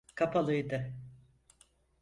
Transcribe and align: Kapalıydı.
Kapalıydı. 0.15 0.95